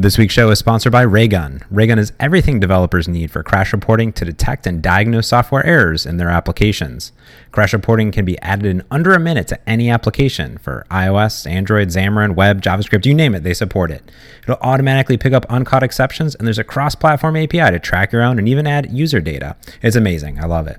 [0.00, 1.60] This week's show is sponsored by Raygun.
[1.70, 6.16] Raygun is everything developers need for crash reporting to detect and diagnose software errors in
[6.16, 7.12] their applications.
[7.52, 11.88] Crash reporting can be added in under a minute to any application for iOS, Android,
[11.88, 14.10] Xamarin, Web, JavaScript, you name it, they support it.
[14.42, 18.22] It'll automatically pick up uncaught exceptions, and there's a cross platform API to track your
[18.22, 19.54] own and even add user data.
[19.82, 20.42] It's amazing.
[20.42, 20.78] I love it.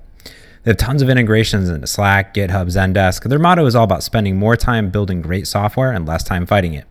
[0.64, 3.30] They have tons of integrations into Slack, GitHub, Zendesk.
[3.30, 6.74] Their motto is all about spending more time building great software and less time fighting
[6.74, 6.88] it.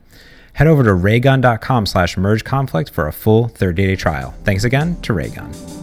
[0.54, 4.34] Head over to raygun.com slash merge conflict for a full 30-day trial.
[4.44, 5.79] Thanks again to Raygun.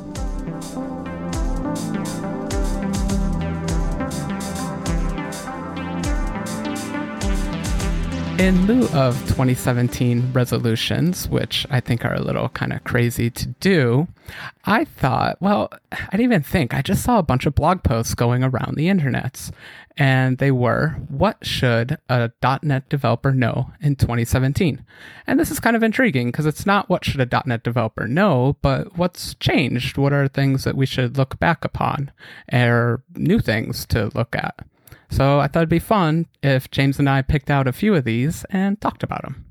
[8.39, 13.47] In lieu of 2017 resolutions, which I think are a little kind of crazy to
[13.47, 14.07] do,
[14.63, 16.71] I thought, well, I didn't even think.
[16.75, 19.51] I just saw a bunch of blog posts going around the internets,
[19.97, 22.29] and they were, What should a
[22.61, 24.85] .NET developer know in 2017?
[25.25, 28.55] And this is kind of intriguing because it's not what should a .NET developer know,
[28.61, 29.97] but what's changed?
[29.97, 32.11] What are things that we should look back upon,
[32.53, 34.63] or new things to look at?
[35.09, 38.03] So I thought it'd be fun if James and I picked out a few of
[38.03, 39.45] these and talked about them.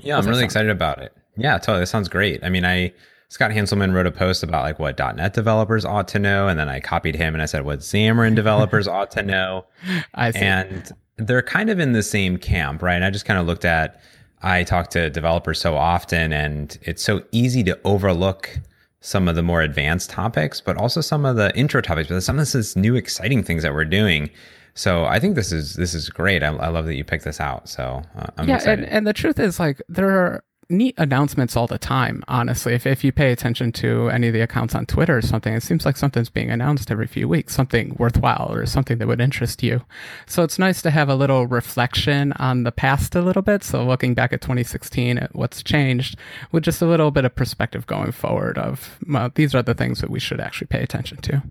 [0.00, 1.12] Yeah, How's I'm really excited about it.
[1.36, 1.80] Yeah, totally.
[1.80, 2.42] That sounds great.
[2.42, 2.92] I mean, I
[3.28, 6.68] Scott Hanselman wrote a post about like what .NET developers ought to know, and then
[6.68, 9.66] I copied him and I said what Xamarin developers ought to know.
[10.14, 10.38] I see.
[10.40, 12.94] And they're kind of in the same camp, right?
[12.94, 14.00] And I just kind of looked at.
[14.40, 18.60] I talk to developers so often, and it's so easy to overlook
[19.00, 22.08] some of the more advanced topics, but also some of the intro topics.
[22.08, 24.30] But some of this new exciting things that we're doing
[24.78, 26.44] so I think this is this is great.
[26.44, 27.68] I, I love that you picked this out.
[27.68, 28.84] So uh, I'm yeah, excited.
[28.84, 32.22] And, and the truth is, like, there are neat announcements all the time.
[32.28, 35.52] Honestly, if if you pay attention to any of the accounts on Twitter or something,
[35.52, 39.20] it seems like something's being announced every few weeks, something worthwhile or something that would
[39.20, 39.82] interest you.
[40.26, 43.64] So it's nice to have a little reflection on the past a little bit.
[43.64, 46.16] So looking back at 2016 at what's changed,
[46.52, 50.00] with just a little bit of perspective going forward of well, these are the things
[50.02, 51.42] that we should actually pay attention to.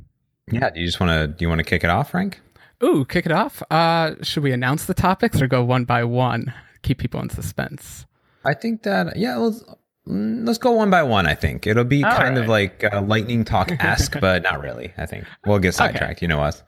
[0.50, 0.69] Yeah.
[0.69, 2.39] Do you just want to do you want to kick it off, Frank?
[2.84, 3.64] Ooh, kick it off.
[3.72, 6.54] Uh, should we announce the topics or go one by one?
[6.84, 8.06] Keep people in suspense.
[8.46, 9.64] I think that yeah, let's
[10.06, 11.26] let's go one by one.
[11.26, 12.44] I think it'll be All kind right.
[12.44, 14.94] of like uh, lightning talk esque, but not really.
[14.98, 16.18] I think we'll get sidetracked.
[16.20, 16.24] Okay.
[16.24, 16.64] You know us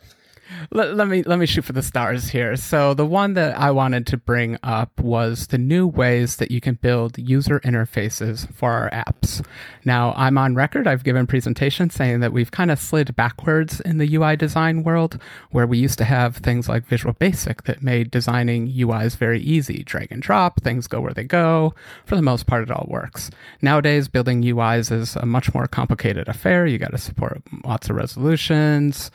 [0.71, 2.55] let, let, me let me shoot for the stars here.
[2.55, 6.61] So the one that I wanted to bring up was the new ways that you
[6.61, 9.45] can build user interfaces for our apps.
[9.85, 10.87] Now I'm on record.
[10.87, 15.21] I've given presentations saying that we've kind of slid backwards in the UI design world,
[15.51, 19.83] where we used to have things like Visual Basic that made designing UIs very easy.
[19.83, 21.73] Drag and drop, things go where they go.
[22.05, 23.29] For the most part, it all works.
[23.61, 26.65] Nowadays, building UIs is a much more complicated affair.
[26.65, 29.11] You got to support lots of resolutions.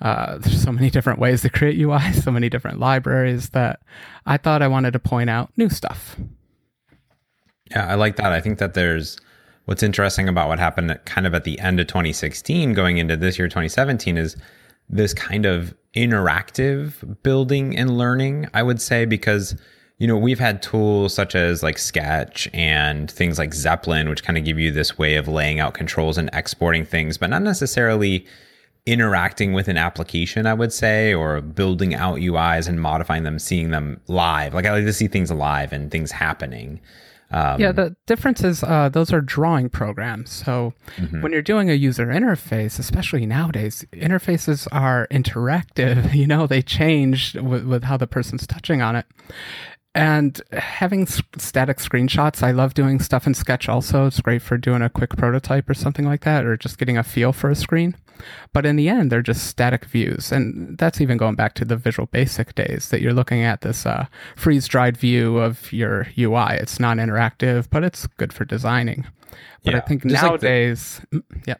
[0.00, 3.80] Uh, there's so many different ways to create UI, so many different libraries that
[4.26, 6.16] I thought I wanted to point out new stuff.
[7.70, 8.32] Yeah, I like that.
[8.32, 9.18] I think that there's
[9.66, 13.38] what's interesting about what happened kind of at the end of 2016 going into this
[13.38, 14.36] year 2017 is
[14.88, 19.56] this kind of interactive building and learning, I would say, because
[19.98, 24.38] you know, we've had tools such as like Sketch and things like Zeplin, which kind
[24.38, 28.26] of give you this way of laying out controls and exporting things, but not necessarily
[28.86, 33.70] interacting with an application, I would say, or building out UIs and modifying them, seeing
[33.70, 34.54] them live.
[34.54, 36.80] Like I like to see things live and things happening.
[37.32, 40.30] Um, yeah, the difference is uh, those are drawing programs.
[40.30, 41.22] So mm-hmm.
[41.22, 46.14] when you're doing a user interface, especially nowadays, interfaces are interactive.
[46.20, 49.06] You know, they change with, with how the person's touching on it.
[49.94, 54.06] And having static screenshots, I love doing stuff in Sketch also.
[54.06, 57.02] It's great for doing a quick prototype or something like that, or just getting a
[57.02, 57.96] feel for a screen.
[58.52, 60.30] But in the end, they're just static views.
[60.30, 63.84] And that's even going back to the Visual Basic days that you're looking at this
[63.84, 64.06] uh,
[64.36, 66.54] freeze dried view of your UI.
[66.54, 69.06] It's not interactive, but it's good for designing.
[69.64, 71.56] But yeah, I think nowadays, like the, mm, yeah.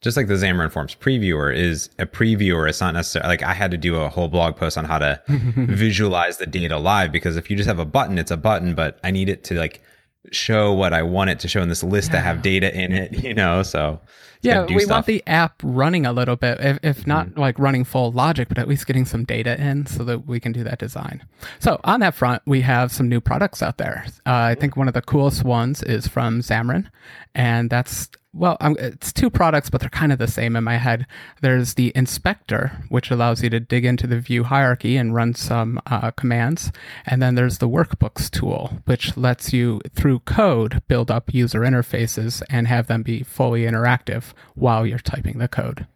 [0.00, 3.72] Just like the Xamarin Forms previewer is a previewer, it's not necessarily like I had
[3.72, 7.50] to do a whole blog post on how to visualize the data live because if
[7.50, 9.82] you just have a button, it's a button, but I need it to like
[10.30, 12.16] show what I want it to show in this list yeah.
[12.16, 13.62] to have data in it, you know?
[13.62, 14.00] So
[14.40, 14.90] yeah, we stuff.
[14.90, 17.40] want the app running a little bit, if, if not mm-hmm.
[17.40, 20.52] like running full logic, but at least getting some data in so that we can
[20.52, 21.24] do that design.
[21.58, 24.04] So on that front, we have some new products out there.
[24.26, 26.88] Uh, I think one of the coolest ones is from Xamarin,
[27.34, 31.06] and that's well, it's two products, but they're kind of the same in my head.
[31.40, 35.80] There's the inspector, which allows you to dig into the view hierarchy and run some
[35.86, 36.70] uh, commands.
[37.06, 42.42] And then there's the workbooks tool, which lets you, through code, build up user interfaces
[42.50, 45.86] and have them be fully interactive while you're typing the code.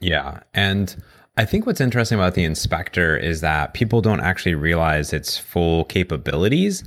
[0.00, 0.40] Yeah.
[0.52, 0.94] And
[1.36, 5.84] I think what's interesting about the inspector is that people don't actually realize its full
[5.86, 6.84] capabilities.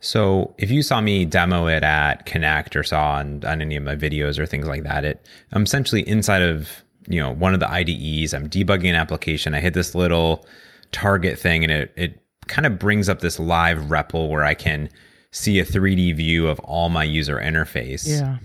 [0.00, 3.82] So if you saw me demo it at Connect or saw on, on any of
[3.82, 7.60] my videos or things like that, it I'm essentially inside of you know one of
[7.60, 8.34] the IDEs.
[8.34, 9.54] I'm debugging an application.
[9.54, 10.46] I hit this little
[10.92, 14.88] target thing, and it it kind of brings up this live REPL where I can
[15.32, 18.06] see a 3D view of all my user interface.
[18.06, 18.38] Yeah.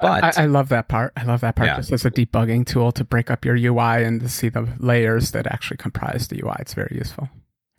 [0.00, 1.12] But I, I, love that part.
[1.16, 1.76] I love that part yeah.
[1.76, 5.32] just as a debugging tool to break up your UI and to see the layers
[5.32, 6.56] that actually comprise the UI.
[6.60, 7.28] It's very useful.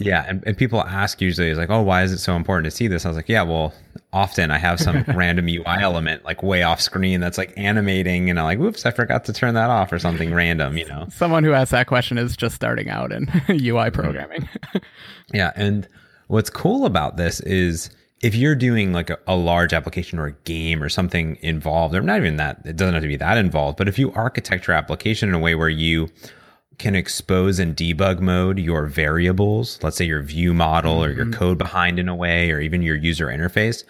[0.04, 2.72] Yeah, and, and people ask usually is like, oh, why is it so important to
[2.72, 3.06] see this?
[3.06, 3.74] I was like, yeah, well,
[4.12, 8.40] often I have some random UI element like way off screen that's like animating, and
[8.40, 11.08] I'm like, whoops, I forgot to turn that off or something random, you know.
[11.12, 14.02] Someone who asks that question is just starting out in UI mm-hmm.
[14.02, 14.50] programming.
[15.34, 15.88] yeah, and
[16.28, 17.90] what's cool about this is
[18.22, 22.02] if you're doing like a, a, large application or a game or something involved, or
[22.02, 24.76] not even that, it doesn't have to be that involved, but if you architect your
[24.76, 26.10] application in a way where you
[26.78, 31.12] can expose in debug mode your variables, let's say your view model mm-hmm.
[31.12, 31.40] or your mm-hmm.
[31.40, 33.84] code behind in a way, or even your user interface,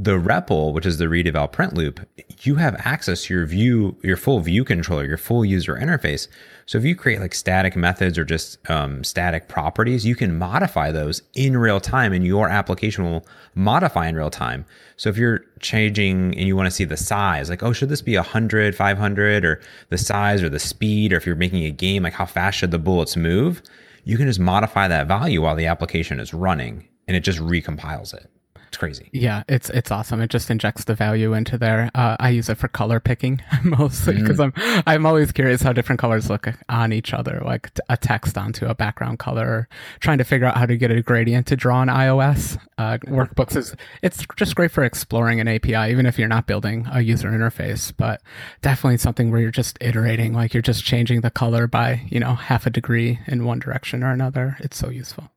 [0.00, 1.98] the REPL, which is the read eval print loop,
[2.42, 6.28] you have access to your view, your full view controller, your full user interface.
[6.66, 10.92] So if you create like static methods or just um, static properties, you can modify
[10.92, 14.64] those in real time and your application will modify in real time.
[14.96, 18.02] So if you're changing and you want to see the size, like, oh, should this
[18.02, 22.04] be 100, 500, or the size or the speed, or if you're making a game,
[22.04, 23.62] like how fast should the bullets move,
[24.04, 28.14] you can just modify that value while the application is running and it just recompiles
[28.14, 28.30] it.
[28.68, 29.08] It's crazy.
[29.12, 30.20] Yeah, it's it's awesome.
[30.20, 31.90] It just injects the value into there.
[31.94, 34.52] Uh, I use it for color picking mostly because mm.
[34.54, 38.66] I'm I'm always curious how different colors look on each other, like a text onto
[38.66, 39.68] a background color.
[40.00, 43.56] Trying to figure out how to get a gradient to draw on iOS uh, workbooks
[43.56, 47.30] is it's just great for exploring an API, even if you're not building a user
[47.30, 47.90] interface.
[47.96, 48.20] But
[48.60, 52.34] definitely something where you're just iterating, like you're just changing the color by you know
[52.34, 54.58] half a degree in one direction or another.
[54.60, 55.30] It's so useful.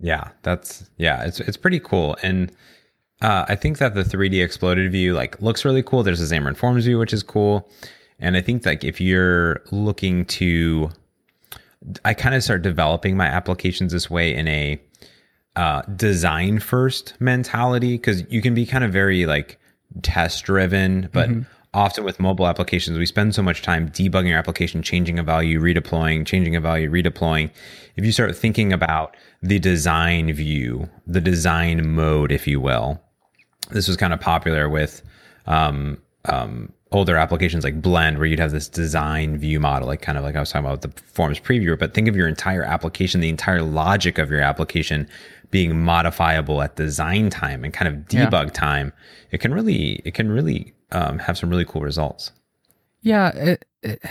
[0.00, 2.16] Yeah, that's yeah, it's it's pretty cool.
[2.22, 2.52] And
[3.22, 6.02] uh, I think that the 3D exploded view like looks really cool.
[6.02, 7.68] There's a Xamarin Forms view, which is cool.
[8.18, 10.90] And I think like if you're looking to,
[12.04, 14.80] I kind of start developing my applications this way in a
[15.54, 19.58] uh, design first mentality because you can be kind of very like
[20.02, 21.42] test driven, but mm-hmm.
[21.74, 25.60] Often with mobile applications, we spend so much time debugging our application, changing a value,
[25.60, 27.50] redeploying, changing a value, redeploying.
[27.96, 33.02] If you start thinking about the design view, the design mode, if you will,
[33.70, 35.02] this was kind of popular with
[35.46, 40.16] um, um, older applications like Blend, where you'd have this design view model, like kind
[40.16, 41.78] of like I was talking about the Forms previewer.
[41.78, 45.08] But think of your entire application, the entire logic of your application
[45.50, 48.52] being modifiable at design time and kind of debug yeah.
[48.52, 48.92] time.
[49.30, 52.32] It can really, it can really um, have some really cool results.
[53.02, 54.02] Yeah, it, it,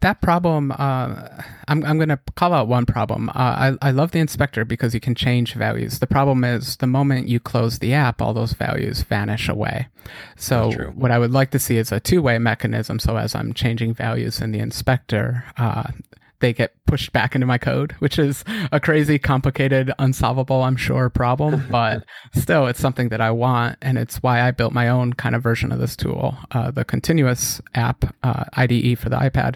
[0.00, 1.28] that problem, uh,
[1.68, 3.28] I'm, I'm going to call out one problem.
[3.30, 6.00] Uh, I, I love the inspector because you can change values.
[6.00, 9.88] The problem is the moment you close the app, all those values vanish away.
[10.36, 12.98] So, what I would like to see is a two way mechanism.
[12.98, 15.84] So, as I'm changing values in the inspector, uh,
[16.42, 21.08] they get pushed back into my code, which is a crazy, complicated, unsolvable, I'm sure,
[21.08, 21.62] problem.
[21.72, 22.04] But
[22.34, 23.78] still, it's something that I want.
[23.80, 26.84] And it's why I built my own kind of version of this tool, uh, the
[26.84, 29.54] continuous app uh, IDE for the iPad.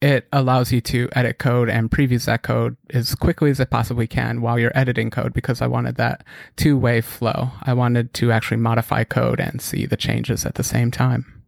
[0.00, 4.06] It allows you to edit code and previews that code as quickly as it possibly
[4.06, 6.24] can while you're editing code because I wanted that
[6.56, 7.50] two way flow.
[7.62, 11.39] I wanted to actually modify code and see the changes at the same time.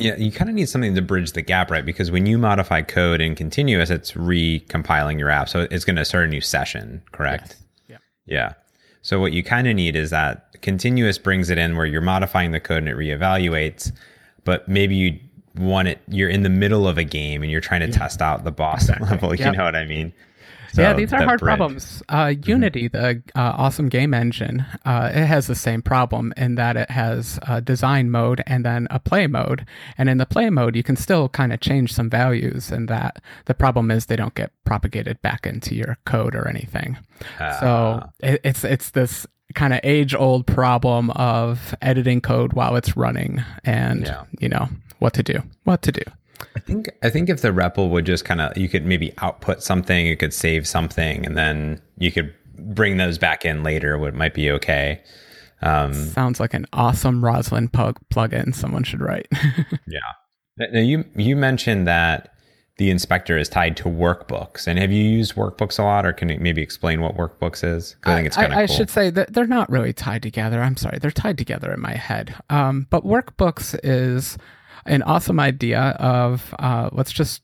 [0.00, 1.84] Yeah, you kind of need something to bridge the gap, right?
[1.84, 5.48] Because when you modify code in continuous, it's recompiling your app.
[5.48, 7.56] So it's going to start a new session, correct?
[7.88, 8.00] Yes.
[8.26, 8.36] Yeah.
[8.36, 8.52] Yeah.
[9.02, 12.50] So what you kind of need is that continuous brings it in where you're modifying
[12.50, 13.92] the code and it reevaluates,
[14.44, 15.18] but maybe you
[15.56, 17.98] want it, you're in the middle of a game and you're trying to yeah.
[17.98, 19.08] test out the boss exactly.
[19.08, 19.34] level.
[19.34, 20.12] You know what I mean?
[20.72, 21.48] So yeah, these are hard bridge.
[21.48, 22.02] problems.
[22.08, 22.50] Uh, mm-hmm.
[22.50, 23.30] Unity, mm-hmm.
[23.34, 27.38] the uh, awesome game engine, uh, it has the same problem in that it has
[27.48, 29.66] a design mode and then a play mode.
[29.96, 33.22] And in the play mode, you can still kind of change some values, and that
[33.46, 36.98] the problem is they don't get propagated back into your code or anything.
[37.38, 38.10] So ah.
[38.20, 43.42] it, it's it's this kind of age old problem of editing code while it's running,
[43.64, 44.24] and yeah.
[44.38, 46.02] you know what to do, what to do.
[46.58, 49.62] I think I think if the REPL would just kind of you could maybe output
[49.62, 53.96] something, you could save something, and then you could bring those back in later.
[53.96, 55.00] Would might be okay.
[55.62, 59.28] Um, Sounds like an awesome Roslyn plug plugin someone should write.
[59.86, 60.00] yeah.
[60.56, 62.34] Now you you mentioned that
[62.78, 66.28] the inspector is tied to workbooks, and have you used workbooks a lot, or can
[66.28, 67.94] you maybe explain what workbooks is?
[68.02, 68.62] I think it's kind of cool.
[68.62, 70.60] I should say that they're not really tied together.
[70.60, 72.34] I'm sorry, they're tied together in my head.
[72.50, 74.36] Um, but workbooks is
[74.88, 77.42] an awesome idea of uh, let's just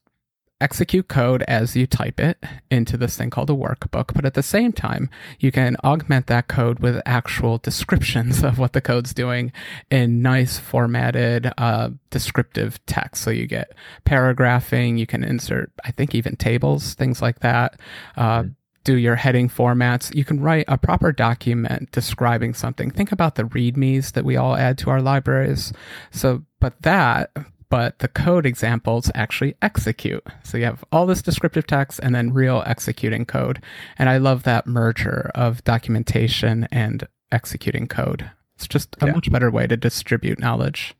[0.60, 4.42] execute code as you type it into this thing called a workbook, but at the
[4.42, 9.52] same time, you can augment that code with actual descriptions of what the code's doing
[9.90, 13.22] in nice formatted uh, descriptive text.
[13.22, 13.72] So you get
[14.04, 17.78] paragraphing, you can insert, I think, even tables, things like that.
[18.16, 18.48] Uh, mm-hmm
[18.84, 20.14] do your heading formats.
[20.14, 22.90] You can write a proper document describing something.
[22.90, 25.72] Think about the readmes that we all add to our libraries.
[26.10, 27.30] So, but that
[27.70, 30.24] but the code examples actually execute.
[30.44, 33.60] So you have all this descriptive text and then real executing code.
[33.98, 38.30] And I love that merger of documentation and executing code.
[38.54, 39.12] It's just a yeah.
[39.12, 40.94] much better way to distribute knowledge.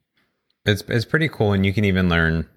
[0.67, 2.49] It's it's pretty cool, and you can even learn.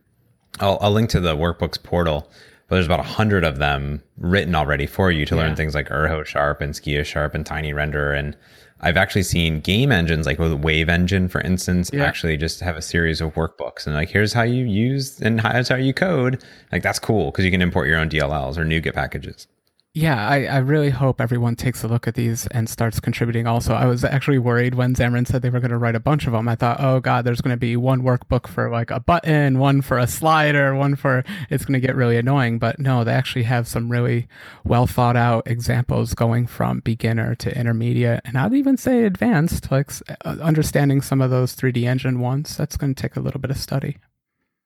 [0.60, 2.32] I'll, I'll link to the workbooks portal,
[2.68, 5.42] but there's about a hundred of them written already for you to yeah.
[5.42, 8.36] learn things like Urho Sharp and Skia Sharp and Tiny Render and
[8.80, 12.04] I've actually seen game engines like with Wave Engine, for instance, yeah.
[12.04, 15.70] actually just have a series of workbooks and like here's how you use and here's
[15.70, 16.44] how you code.
[16.72, 19.48] Like that's cool because you can import your own DLLs or NuGet packages
[19.94, 23.74] yeah, I, I really hope everyone takes a look at these and starts contributing also.
[23.74, 26.34] I was actually worried when Xamarin said they were going to write a bunch of
[26.34, 26.48] them.
[26.48, 29.82] I thought, oh God, there's going to be one workbook for like a button, one
[29.82, 32.60] for a slider, one for, it's going to get really annoying.
[32.60, 34.28] But no, they actually have some really
[34.64, 38.22] well thought out examples going from beginner to intermediate.
[38.24, 39.90] And I'd even say advanced, like
[40.24, 42.56] uh, understanding some of those 3D engine ones.
[42.56, 43.98] That's going to take a little bit of study.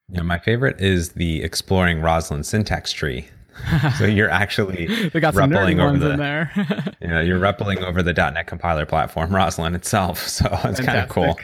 [0.10, 3.30] Yeah, my favorite is the exploring Roslyn syntax tree
[3.98, 6.52] so you're actually we got some over the, in there.
[7.02, 10.28] yeah, you're ruppling over the .NET compiler platform, Roslyn itself.
[10.28, 11.38] So it's kind of cool.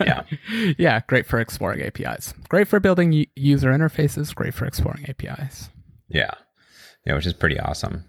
[0.00, 0.22] yeah,
[0.78, 2.34] yeah, great for exploring APIs.
[2.48, 4.34] Great for building user interfaces.
[4.34, 5.70] Great for exploring APIs.
[6.08, 6.30] Yeah,
[7.06, 8.04] yeah, which is pretty awesome.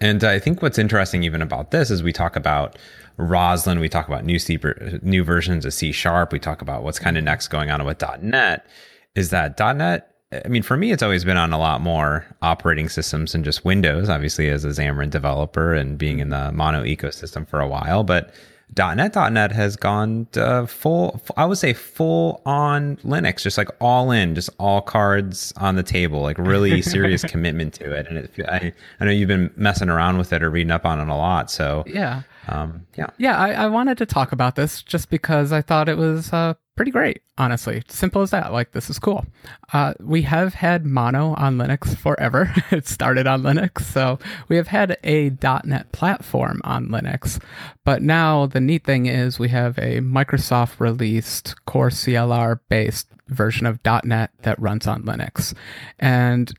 [0.00, 2.76] And I think what's interesting even about this is we talk about
[3.18, 4.58] Roslyn, we talk about new C,
[5.02, 8.02] new versions of C Sharp, we talk about what's kind of next going on with
[8.20, 8.66] .NET.
[9.14, 12.88] Is that .NET I mean, for me, it's always been on a lot more operating
[12.88, 17.46] systems than just Windows, obviously, as a Xamarin developer and being in the Mono ecosystem
[17.46, 18.02] for a while.
[18.02, 18.32] But
[18.76, 20.26] .NET .NET has gone
[20.66, 25.76] full, I would say full on Linux, just like all in, just all cards on
[25.76, 28.06] the table, like really serious commitment to it.
[28.08, 31.00] And it, I, I know you've been messing around with it or reading up on
[31.00, 31.50] it a lot.
[31.50, 33.36] So yeah, um, yeah, yeah.
[33.36, 36.90] I, I wanted to talk about this just because I thought it was uh, pretty
[36.90, 37.80] great, honestly.
[37.86, 38.52] Simple as that.
[38.52, 39.24] Like, this is cool.
[39.72, 42.52] Uh, we have had Mono on Linux forever.
[42.72, 43.82] it started on Linux.
[43.82, 47.40] So we have had a .NET platform on Linux.
[47.84, 53.64] But now the neat thing is we have a Microsoft released core CLR based version
[53.64, 55.54] of .NET that runs on Linux.
[56.00, 56.52] And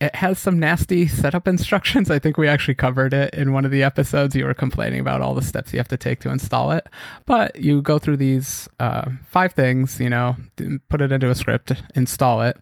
[0.00, 2.10] it has some nasty setup instructions.
[2.10, 4.36] I think we actually covered it in one of the episodes.
[4.36, 6.86] You were complaining about all the steps you have to take to install it.
[7.26, 10.36] But you go through these uh, five things, you know,
[10.88, 12.56] put it into a script, install it.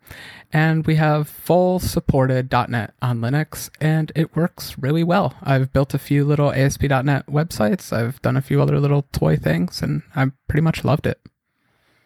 [0.52, 5.34] And we have full supported .NET on Linux, and it works really well.
[5.42, 7.92] I've built a few little ASP.NET websites.
[7.92, 11.20] I've done a few other little toy things, and I pretty much loved it.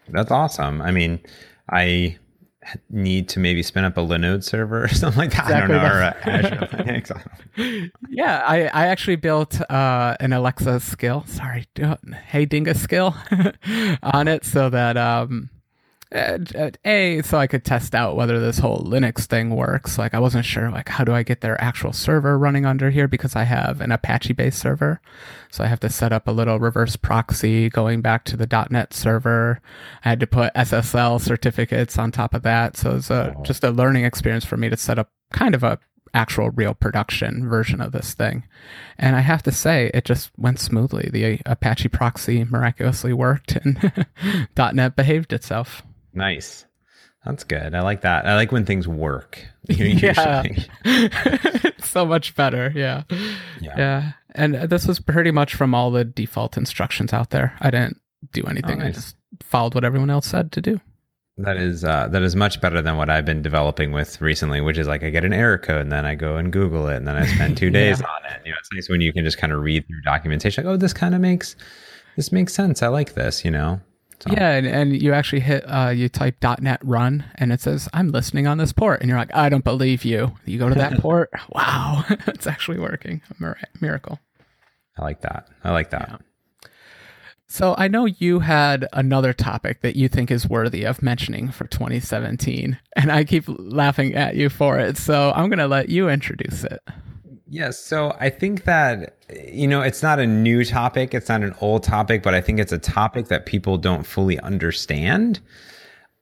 [0.08, 0.82] That's awesome.
[0.82, 1.20] I mean,
[1.70, 2.18] I
[2.90, 5.44] need to maybe spin up a Linode server or something like that.
[5.44, 7.12] Exactly I don't know.
[7.56, 11.24] Azure yeah, I, I actually built uh, an Alexa skill.
[11.26, 11.66] Sorry,
[12.26, 13.14] hey Dinga skill
[14.02, 15.50] on it so that um,
[16.12, 19.98] a so I could test out whether this whole Linux thing works.
[19.98, 23.06] Like I wasn't sure like how do I get their actual server running under here
[23.06, 25.00] because I have an Apache based server.
[25.50, 28.92] So I have to set up a little reverse proxy going back to the .NET
[28.92, 29.60] server.
[30.04, 32.76] I had to put SSL certificates on top of that.
[32.76, 33.42] So it's a, oh.
[33.42, 35.78] just a learning experience for me to set up kind of a
[36.12, 38.44] actual real production version of this thing.
[38.98, 41.08] And I have to say, it just went smoothly.
[41.12, 43.92] The Apache proxy miraculously worked and
[44.74, 45.84] .NET behaved itself.
[46.12, 46.66] Nice.
[47.24, 47.74] That's good.
[47.74, 48.26] I like that.
[48.26, 49.44] I like when things work.
[49.68, 50.42] yeah.
[51.80, 52.72] so much better.
[52.74, 53.02] Yeah.
[53.60, 53.74] yeah.
[53.76, 54.12] Yeah.
[54.34, 57.56] And this was pretty much from all the default instructions out there.
[57.60, 58.00] I didn't
[58.32, 58.80] do anything.
[58.80, 58.88] Oh, nice.
[58.88, 60.80] I just followed what everyone else said to do.
[61.38, 64.76] That is uh, that is much better than what I've been developing with recently, which
[64.76, 67.08] is like I get an error code and then I go and Google it and
[67.08, 68.06] then I spend two days yeah.
[68.06, 68.42] on it.
[68.44, 70.64] You know, it's nice when you can just kind of read through documentation.
[70.64, 71.56] Like, oh, this kind of makes
[72.16, 72.82] this makes sense.
[72.82, 73.44] I like this.
[73.44, 73.80] You know.
[74.20, 74.32] So.
[74.32, 78.10] Yeah, and, and you actually hit, uh, you type .NET run, and it says, I'm
[78.10, 79.00] listening on this port.
[79.00, 80.36] And you're like, I don't believe you.
[80.44, 81.30] You go to that port.
[81.50, 83.22] Wow, it's actually working.
[83.30, 84.18] A miracle.
[84.98, 85.48] I like that.
[85.64, 86.08] I like that.
[86.10, 86.68] Yeah.
[87.46, 91.66] So I know you had another topic that you think is worthy of mentioning for
[91.66, 94.96] 2017, and I keep laughing at you for it.
[94.96, 96.80] So I'm going to let you introduce it.
[97.52, 97.80] Yes.
[97.80, 101.82] So I think that, you know, it's not a new topic, it's not an old
[101.82, 105.40] topic, but I think it's a topic that people don't fully understand.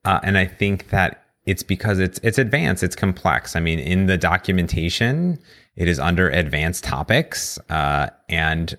[0.07, 3.57] Uh, and I think that it's because it's it's advanced, it's complex.
[3.57, 5.39] I mean, in the documentation,
[5.77, 8.77] it is under advanced topics, uh, and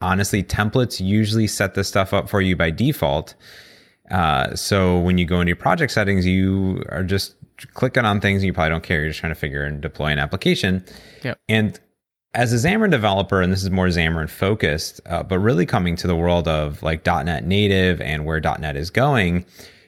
[0.00, 3.34] honestly, templates usually set this stuff up for you by default.
[4.10, 7.36] Uh, so when you go into your project settings, you are just
[7.74, 9.00] clicking on things and you probably don't care.
[9.00, 10.84] You're just trying to figure and deploy an application.
[11.22, 11.38] Yep.
[11.48, 11.80] And
[12.34, 16.06] as a Xamarin developer, and this is more Xamarin focused, uh, but really coming to
[16.06, 19.46] the world of like .NET Native and where .NET is going,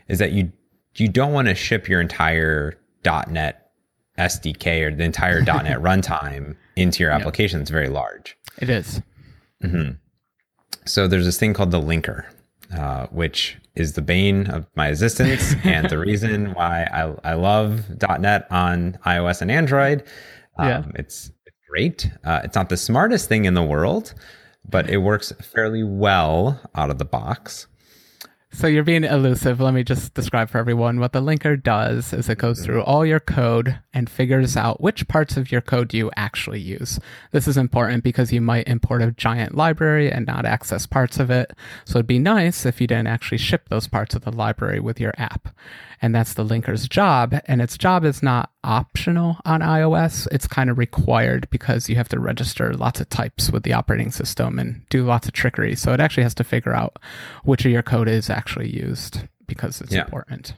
[0.08, 0.52] is that you
[0.94, 3.70] you don't want to ship your entire .NET
[4.18, 7.58] SDK or the entire .NET runtime into your application.
[7.58, 7.62] Yep.
[7.62, 8.36] It's very large.
[8.58, 9.02] It is.
[9.62, 9.92] Mm-hmm.
[10.86, 12.26] So there's this thing called the linker,
[12.76, 17.84] uh, which is the bane of my existence and the reason why I, I love
[18.18, 20.02] .NET on iOS and Android.
[20.58, 20.84] Um, yeah.
[20.94, 21.30] It's
[21.68, 22.10] great.
[22.24, 24.14] Uh, it's not the smartest thing in the world,
[24.68, 27.66] but it works fairly well out of the box.
[28.56, 29.60] So you're being elusive.
[29.60, 32.64] Let me just describe for everyone what the linker does is it goes mm-hmm.
[32.64, 36.98] through all your code and figures out which parts of your code you actually use.
[37.32, 41.30] This is important because you might import a giant library and not access parts of
[41.30, 41.52] it.
[41.84, 44.98] So it'd be nice if you didn't actually ship those parts of the library with
[44.98, 45.50] your app
[46.02, 47.34] and that's the linker's job.
[47.46, 52.08] And its job is not optional on iOS, it's kind of required because you have
[52.08, 55.74] to register lots of types with the operating system and do lots of trickery.
[55.74, 56.98] So it actually has to figure out
[57.44, 60.04] which of your code is actually used because it's yeah.
[60.04, 60.54] important.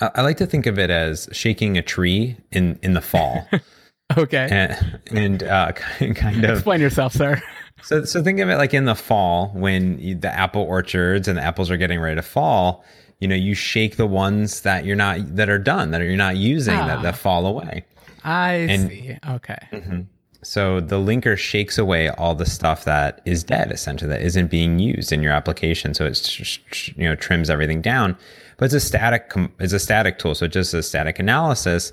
[0.00, 3.48] I like to think of it as shaking a tree in, in the fall.
[4.16, 4.48] okay.
[4.50, 5.72] And, and uh,
[6.14, 7.42] kind of explain yourself, sir.
[7.82, 11.38] So, so think of it like in the fall when you, the apple orchards and
[11.38, 12.84] the apples are getting ready to fall
[13.20, 16.36] you know you shake the ones that you're not that are done that you're not
[16.36, 17.16] using ah, that, that ah.
[17.16, 17.84] fall away.
[18.24, 19.16] I and, see.
[19.28, 19.58] Okay.
[19.72, 20.00] Mm-hmm.
[20.42, 24.78] so the linker shakes away all the stuff that is dead essentially that isn't being
[24.78, 25.94] used in your application.
[25.94, 26.58] So it's
[26.96, 28.16] you know trims everything down.
[28.56, 30.34] But it's a static it's a static tool.
[30.34, 31.92] So just a static analysis.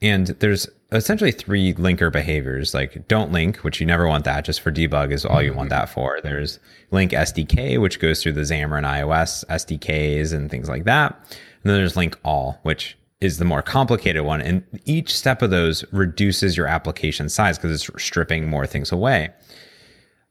[0.00, 2.74] And there's essentially three linker behaviors.
[2.74, 4.44] Like don't link which you never want that.
[4.44, 6.20] Just for debug is all you want that for.
[6.22, 6.58] There's
[6.90, 11.14] link sdk which goes through the xamarin ios sdks and things like that.
[11.30, 14.40] And then there's link all which is the more complicated one.
[14.40, 19.30] And each step of those reduces your application size because it's stripping more things away.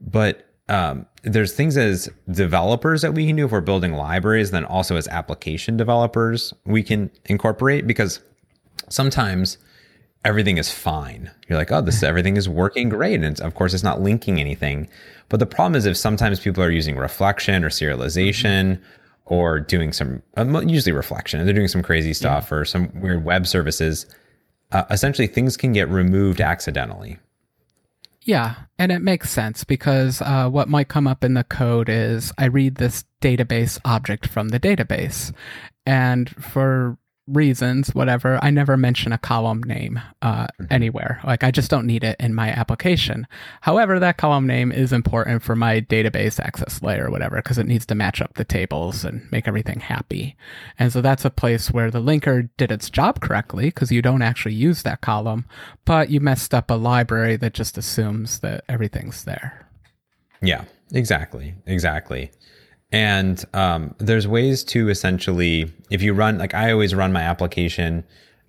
[0.02, 4.64] But um, there's things as developers that we can do if we're building libraries then
[4.64, 8.22] also as application developers we can incorporate because
[8.88, 9.58] sometimes
[10.24, 11.32] everything is fine.
[11.48, 14.88] You're like, oh, this everything is working great, and of course, it's not linking anything.
[15.30, 18.80] But the problem is if sometimes people are using reflection or serialization
[19.26, 22.58] or doing some uh, usually reflection, they're doing some crazy stuff yeah.
[22.58, 24.06] or some weird web services.
[24.72, 27.18] Uh, essentially, things can get removed accidentally.
[28.24, 32.32] Yeah, and it makes sense because uh, what might come up in the code is
[32.38, 35.34] I read this database object from the database.
[35.86, 36.98] And for
[37.34, 40.66] reasons, whatever, I never mention a column name uh, mm-hmm.
[40.70, 41.20] anywhere.
[41.24, 43.28] Like I just don't need it in my application.
[43.62, 47.68] However, that column name is important for my database access layer or whatever, because it
[47.68, 50.36] needs to match up the tables and make everything happy.
[50.78, 54.22] And so that's a place where the linker did its job correctly, because you don't
[54.22, 55.46] actually use that column,
[55.86, 59.68] but you messed up a library that just assumes that everything's there.
[60.42, 61.56] Yeah, exactly.
[61.66, 62.32] Exactly.
[62.92, 68.04] And um, there's ways to essentially, if you run, like I always run my application,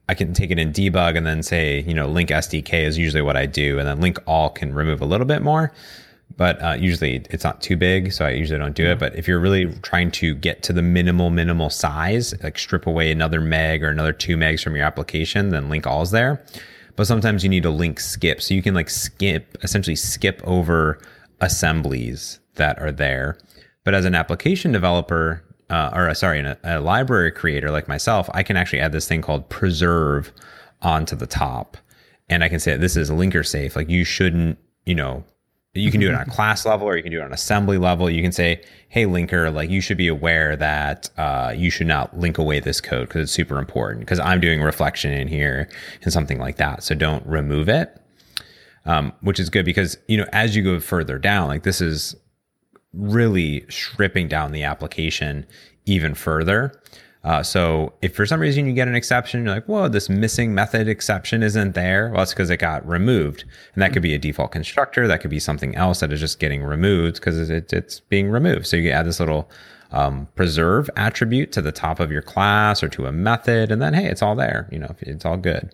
[0.09, 3.23] I can take it in debug and then say, you know, link SDK is usually
[3.23, 3.79] what I do.
[3.79, 5.73] And then link all can remove a little bit more,
[6.37, 8.13] but uh, usually it's not too big.
[8.13, 8.99] So I usually don't do it.
[8.99, 13.13] But if you're really trying to get to the minimal, minimal size, like strip away
[13.13, 16.45] another meg or another two megs from your application, then link all is there.
[16.97, 18.43] But sometimes you need to link skip.
[18.43, 21.01] So you can like skip, essentially skip over
[21.41, 23.39] assemblies that are there
[23.85, 28.29] but as an application developer, uh, or uh, sorry, a, a library creator like myself,
[28.35, 30.33] I can actually add this thing called preserve
[30.83, 31.77] onto the top.
[32.29, 33.77] And I can say this is linker safe.
[33.77, 35.25] Like you shouldn't, you know,
[35.75, 37.79] you can do it on a class level or you can do it on assembly
[37.79, 38.11] level.
[38.11, 42.19] You can say, hey, linker, like you should be aware that uh, you should not
[42.19, 45.69] link away this code because it's super important because I'm doing reflection in here
[46.03, 46.83] and something like that.
[46.83, 47.99] So don't remove it.
[48.85, 52.17] Um, which is good because, you know, as you go further down, like this is
[52.93, 55.47] really stripping down the application
[55.87, 56.73] even further.
[57.25, 60.55] Uh, so if for some reason you get an exception, you're like, whoa, this missing
[60.55, 62.11] method exception isn't there.
[62.11, 63.45] Well, it's because it got removed.
[63.75, 65.07] And that could be a default constructor.
[65.07, 68.67] That could be something else that is just getting removed because it, it's being removed.
[68.67, 69.49] So you add this little
[69.93, 73.71] um, preserve attribute to the top of your class or to a method.
[73.71, 74.69] And then, hey, it's all there.
[74.73, 75.73] You know, it's all good.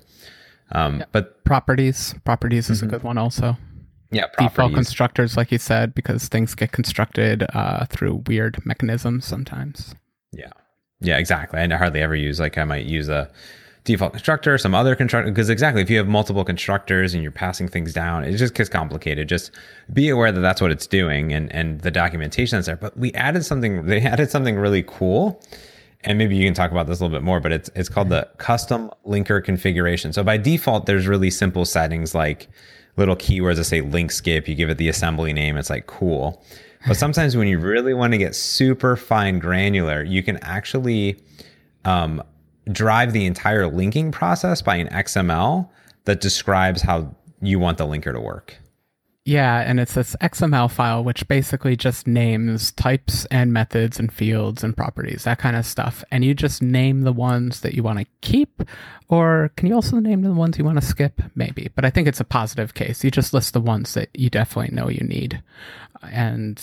[0.72, 2.88] Um, But properties, properties is mm-hmm.
[2.88, 3.56] a good one also.
[4.10, 4.50] Yeah, properties.
[4.50, 9.94] default constructors, like you said, because things get constructed uh, through weird mechanisms sometimes.
[10.32, 10.50] Yeah,
[11.00, 11.60] yeah, exactly.
[11.60, 13.30] And I hardly ever use like I might use a
[13.84, 15.30] default constructor, some other constructor.
[15.30, 18.68] Because exactly, if you have multiple constructors and you're passing things down, it just gets
[18.68, 19.28] complicated.
[19.28, 19.50] Just
[19.92, 22.76] be aware that that's what it's doing and and the documentation that's there.
[22.76, 23.86] But we added something.
[23.88, 25.42] They added something really cool.
[26.02, 28.08] And maybe you can talk about this a little bit more, but it's it's called
[28.08, 30.12] the custom linker configuration.
[30.12, 32.48] So by default, there's really simple settings like
[32.98, 34.48] little keywords that say link skip.
[34.48, 35.56] You give it the assembly name.
[35.56, 36.44] It's like cool.
[36.86, 41.22] But sometimes when you really want to get super fine granular, you can actually
[41.84, 42.22] um,
[42.70, 45.68] drive the entire linking process by an XML
[46.04, 48.56] that describes how you want the linker to work.
[49.28, 54.64] Yeah, and it's this XML file which basically just names types and methods and fields
[54.64, 56.02] and properties, that kind of stuff.
[56.10, 58.62] And you just name the ones that you want to keep,
[59.10, 61.20] or can you also name the ones you want to skip?
[61.34, 63.04] Maybe, but I think it's a positive case.
[63.04, 65.42] You just list the ones that you definitely know you need.
[66.10, 66.58] And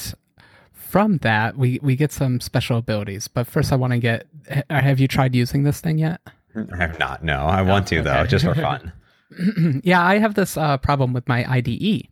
[0.71, 3.28] from that, we, we get some special abilities.
[3.28, 4.25] But first, I want to get
[4.71, 6.19] have you tried using this thing yet?
[6.56, 7.23] I have not.
[7.23, 8.91] No, I want to, though, just for fun.
[9.83, 12.07] yeah, I have this uh, problem with my IDE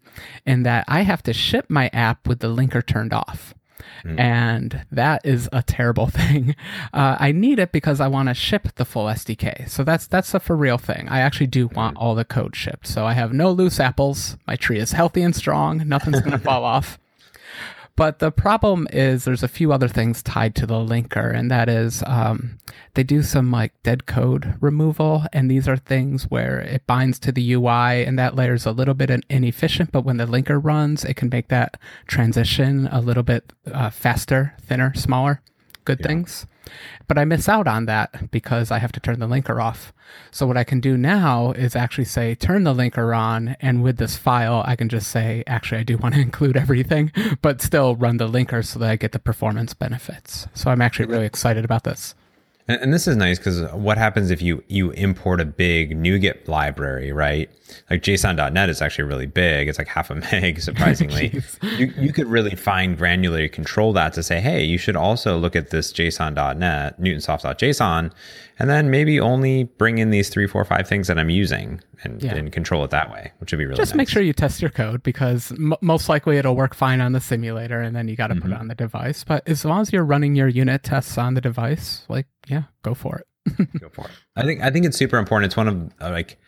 [0.46, 3.54] in that I have to ship my app with the linker turned off.
[4.06, 4.20] Mm.
[4.20, 6.56] And that is a terrible thing.
[6.94, 9.70] Uh, I need it because I want to ship the full SDK.
[9.70, 11.08] So that's that's a for real thing.
[11.10, 12.88] I actually do want all the code shipped.
[12.88, 14.38] So I have no loose apples.
[14.48, 15.88] My tree is healthy and strong.
[15.88, 17.00] Nothing's going to fall off.
[17.96, 21.70] But the problem is there's a few other things tied to the linker, and that
[21.70, 22.58] is um,
[22.96, 27.32] they do some like dead code removal, and these are things where it binds to
[27.32, 29.92] the UI, and that layer is a little bit inefficient.
[29.92, 31.78] But when the linker runs, it can make that
[32.08, 35.42] transition a little bit uh, faster, thinner, smaller.
[35.86, 36.08] Good yeah.
[36.08, 36.48] things.
[37.08, 39.94] But I miss out on that because I have to turn the linker off.
[40.32, 43.98] So what I can do now is actually say turn the linker on and with
[43.98, 47.96] this file I can just say actually I do want to include everything but still
[47.96, 50.48] run the linker so that I get the performance benefits.
[50.54, 52.16] So I'm actually really excited about this.
[52.68, 56.48] And, and this is nice because what happens if you you import a big NuGet
[56.48, 57.50] library, right?
[57.90, 59.68] Like JSON.NET is actually really big.
[59.68, 61.42] It's like half a meg, surprisingly.
[61.78, 65.56] you, you could really fine granularly control that to say, hey, you should also look
[65.56, 68.12] at this JSON.NET, Newtonsoft.json,
[68.64, 72.24] and then maybe only bring in these three, four, five things that I'm using and,
[72.24, 72.34] yeah.
[72.34, 73.98] and control it that way, which would be really Just nice.
[73.98, 77.20] make sure you test your code because m- most likely it'll work fine on the
[77.20, 78.44] simulator and then you got to mm-hmm.
[78.44, 79.26] put it on the device.
[79.26, 82.94] But as long as you're running your unit tests on the device, like, yeah, go
[82.94, 83.28] for it.
[83.82, 84.12] go for it.
[84.38, 85.48] I think I think it's super important.
[85.50, 86.40] It's one of uh, like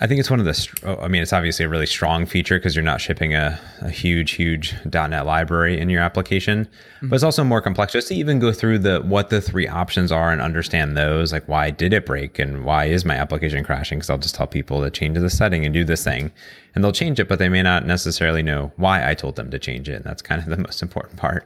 [0.00, 0.68] I think it's one of the.
[0.84, 3.90] Oh, I mean, it's obviously a really strong feature because you're not shipping a, a
[3.90, 7.08] huge, huge .NET library in your application, mm-hmm.
[7.08, 7.94] but it's also more complex.
[7.94, 11.48] Just to even go through the what the three options are and understand those, like
[11.48, 13.98] why did it break and why is my application crashing?
[13.98, 16.30] Because I'll just tell people to change the setting and do this thing,
[16.76, 19.58] and they'll change it, but they may not necessarily know why I told them to
[19.58, 19.94] change it.
[19.94, 21.44] And that's kind of the most important part.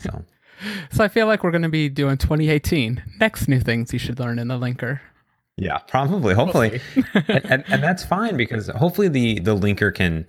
[0.00, 0.24] So.
[0.90, 4.18] so I feel like we're going to be doing 2018 next new things you should
[4.18, 4.98] learn in the linker.
[5.58, 6.34] Yeah, probably.
[6.34, 6.80] Hopefully,
[7.14, 10.24] and, and, and that's fine because hopefully the the linker can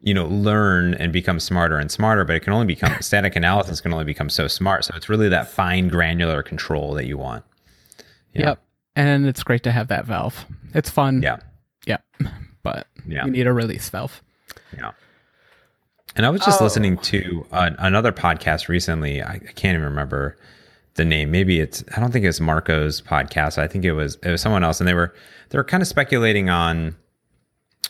[0.00, 3.80] you know learn and become smarter and smarter but it can only become static analysis
[3.80, 4.84] can only become so smart.
[4.84, 7.44] So it's really that fine granular control that you want.
[8.34, 8.48] Yeah.
[8.48, 8.62] yep.
[8.96, 10.44] And it's great to have that valve.
[10.74, 11.22] It's fun.
[11.22, 11.36] Yeah.
[11.86, 11.98] Yeah
[12.64, 13.24] but yeah.
[13.24, 14.20] you need a release valve.
[14.76, 14.90] Yeah.
[16.14, 16.64] And i was just oh.
[16.64, 19.22] listening to uh, another podcast recently.
[19.22, 20.36] I, I can't even remember
[20.94, 21.30] the name.
[21.30, 23.58] Maybe it's I don't think it's Marco's podcast.
[23.58, 25.14] I think it was it was someone else, and they were
[25.50, 26.96] they were kind of speculating on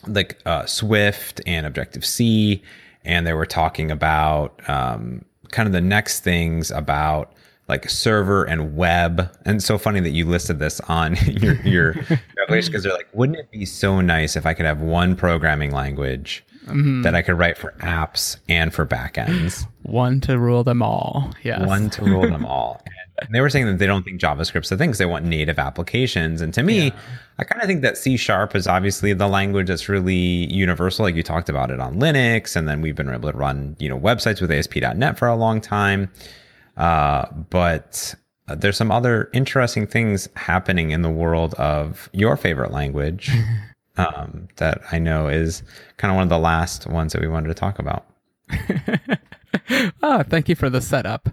[0.06, 2.62] like uh, Swift and Objective C,
[3.04, 7.32] and they were talking about um, kind of the next things about
[7.68, 9.30] like server and web.
[9.44, 11.90] And so funny that you listed this on your your
[12.42, 15.72] application because they're like, wouldn't it be so nice if I could have one programming
[15.72, 17.02] language mm-hmm.
[17.02, 19.66] that I could write for apps and for backends?
[19.82, 21.32] One to rule them all.
[21.42, 21.66] Yes.
[21.66, 22.81] One to rule them all.
[23.26, 25.58] And they were saying that they don't think JavaScript's the thing because they want native
[25.58, 26.40] applications.
[26.40, 26.96] And to me, yeah.
[27.38, 31.04] I kind of think that C sharp is obviously the language that's really universal.
[31.04, 33.88] Like you talked about it on Linux, and then we've been able to run, you
[33.88, 36.10] know, websites with ASP.NET for a long time.
[36.76, 38.14] Uh, but
[38.48, 43.30] there's some other interesting things happening in the world of your favorite language
[43.96, 45.62] um, that I know is
[45.96, 48.06] kind of one of the last ones that we wanted to talk about.
[50.02, 51.28] oh, thank you for the setup.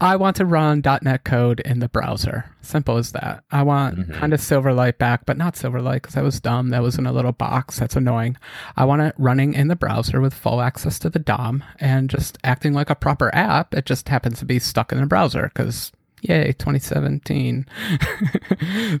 [0.00, 2.44] I want to run .NET code in the browser.
[2.62, 3.44] Simple as that.
[3.50, 4.12] I want mm-hmm.
[4.12, 6.70] kind of Silverlight back, but not Silverlight because that was dumb.
[6.70, 7.78] That was in a little box.
[7.78, 8.36] That's annoying.
[8.76, 12.38] I want it running in the browser with full access to the DOM and just
[12.44, 13.74] acting like a proper app.
[13.74, 17.66] It just happens to be stuck in the browser because Yay, 2017.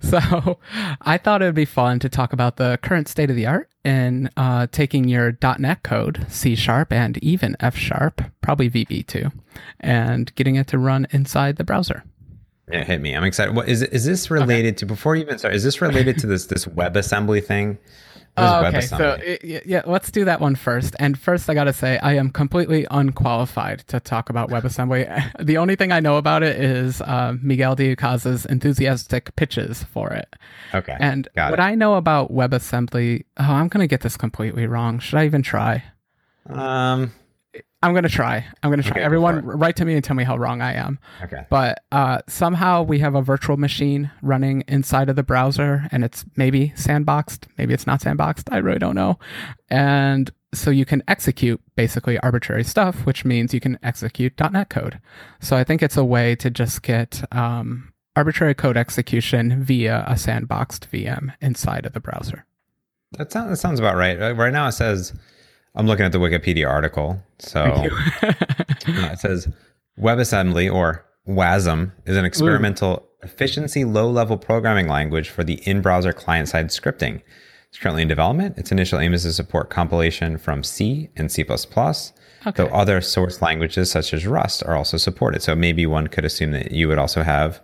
[0.02, 0.58] so
[1.02, 3.68] I thought it would be fun to talk about the current state of the art
[3.84, 9.30] in uh, taking your .NET code, C Sharp, and even F Sharp, probably VB too,
[9.80, 12.04] and getting it to run inside the browser.
[12.70, 13.16] Yeah, hit me.
[13.16, 13.54] I'm excited.
[13.54, 14.86] What is is this related to?
[14.86, 17.78] Before you even start, is this related to this this WebAssembly thing?
[18.36, 20.96] Oh, okay, so yeah, let's do that one first.
[20.98, 25.32] And first, I gotta say, I am completely unqualified to talk about WebAssembly.
[25.44, 30.10] the only thing I know about it is uh, Miguel de Icaza's enthusiastic pitches for
[30.12, 30.34] it.
[30.74, 31.60] okay, And what it.
[31.60, 34.98] I know about WebAssembly, oh, I'm gonna get this completely wrong.
[35.00, 35.84] Should I even try?
[36.48, 37.12] um,
[37.82, 38.44] I'm gonna try.
[38.62, 38.92] I'm gonna try.
[38.92, 40.98] Okay, Everyone, write to me and tell me how wrong I am.
[41.22, 46.04] okay, But uh, somehow we have a virtual machine running inside of the browser, and
[46.04, 48.52] it's maybe sandboxed, maybe it's not sandboxed.
[48.52, 49.18] I really don't know.
[49.70, 55.00] And so you can execute basically arbitrary stuff, which means you can execute .NET code.
[55.40, 60.14] So I think it's a way to just get um, arbitrary code execution via a
[60.14, 62.44] sandboxed VM inside of the browser.
[63.16, 64.18] that sounds that sounds about right.
[64.36, 65.14] Right now it says
[65.74, 67.22] I'm looking at the Wikipedia article.
[67.38, 67.62] So
[68.22, 68.32] uh,
[68.86, 69.48] it says
[69.98, 76.12] WebAssembly or WASM is an experimental efficiency low level programming language for the in browser
[76.12, 77.22] client side scripting.
[77.68, 78.58] It's currently in development.
[78.58, 81.56] Its initial aim is to support compilation from C and C, though
[82.46, 82.68] Okay.
[82.72, 85.42] other source languages such as Rust are also supported.
[85.42, 87.60] So maybe one could assume that you would also have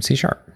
[0.00, 0.50] C sharp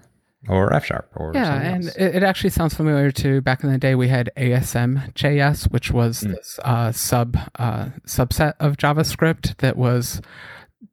[0.47, 3.71] or F sharp or Yeah, something and it, it actually sounds familiar to back in
[3.71, 3.95] the day.
[3.95, 10.21] We had ASM JS, which was this uh, sub uh, subset of JavaScript that was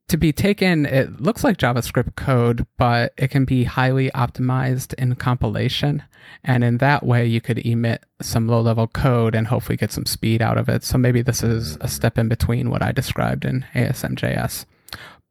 [0.07, 0.85] to be taken.
[0.85, 6.03] It looks like JavaScript code, but it can be highly optimized in compilation,
[6.43, 10.41] and in that way, you could emit some low-level code and hopefully get some speed
[10.41, 10.83] out of it.
[10.83, 14.65] So maybe this is a step in between what I described in ASM JS,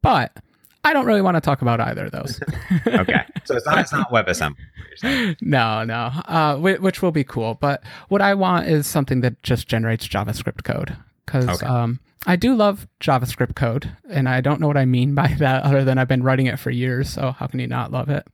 [0.01, 0.33] but.
[0.83, 2.39] I don't really want to talk about either of those.
[2.87, 3.23] okay.
[3.45, 4.55] So it's not it's not WebAssembly.
[5.41, 7.55] No, no, uh, whi- which will be cool.
[7.55, 11.65] But what I want is something that just generates JavaScript code because Okay.
[11.65, 15.63] um, I do love JavaScript code, and I don't know what I mean by that
[15.63, 17.09] other than I've been writing it for years.
[17.09, 18.27] So how can you not love it?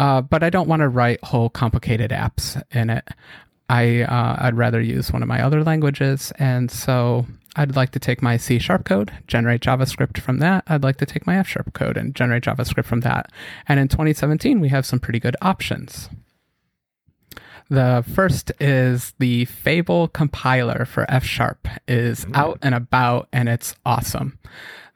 [0.00, 3.06] Uh, but I don't want to write whole complicated apps in it.
[3.68, 7.24] I uh, I'd rather use one of my other languages, and so
[7.56, 10.64] I'd like to take my C sharp code, generate JavaScript from that.
[10.66, 13.30] I'd like to take my F sharp code and generate JavaScript from that.
[13.68, 16.08] And in 2017, we have some pretty good options.
[17.70, 23.74] The first is the Fable compiler for F sharp is out and about, and it's
[23.86, 24.38] awesome.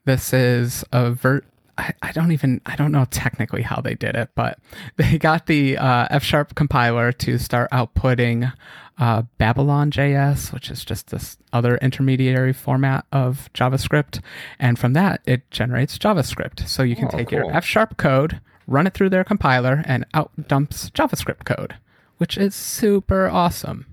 [0.04, 1.42] This is a ver.
[1.78, 4.58] I, I don't even I don't know technically how they did it, but
[4.96, 8.52] they got the uh, F sharp compiler to start outputting
[8.98, 14.20] uh, Babylon JS, which is just this other intermediary format of JavaScript,
[14.58, 16.66] and from that it generates JavaScript.
[16.68, 17.38] So you can Oh, take cool.
[17.38, 21.76] your F sharp code, run it through their compiler, and out dumps JavaScript code,
[22.18, 23.86] which is super awesome.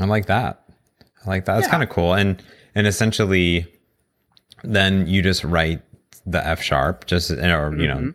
[0.00, 0.62] I like that.
[1.24, 1.54] I like that.
[1.54, 1.70] That's Yeah.
[1.70, 2.14] kind of cool.
[2.14, 2.42] And
[2.74, 3.66] and essentially,
[4.62, 5.82] then you just write
[6.26, 8.14] the F sharp, just or you know, if